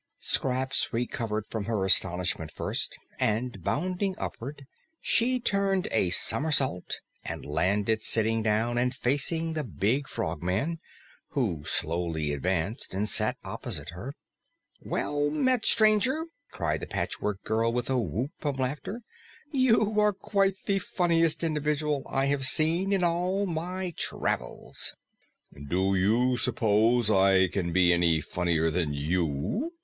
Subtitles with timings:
[0.19, 4.65] Scraps recovered from her astonishment first, and bounding upward,
[4.99, 10.79] she turned a somersault and landed sitting down and facing the big Frogman,
[11.33, 14.15] who slowly advanced and sat opposite her.
[14.79, 19.03] "Well met, Stranger!" cried the Patchwork Girl with a whoop of laughter.
[19.51, 24.93] "You are quite the funniest individual I have seen in all my travels."
[25.69, 29.73] "Do you suppose I can be any funnier than you?"